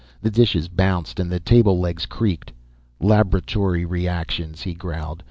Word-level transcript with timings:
The 0.19 0.31
dishes 0.31 0.67
bounced 0.67 1.19
and 1.19 1.31
the 1.31 1.39
table 1.39 1.79
legs 1.79 2.07
creaked. 2.07 2.51
"Laboratory 2.99 3.85
reactions!" 3.85 4.63
he 4.63 4.73
growled. 4.73 5.19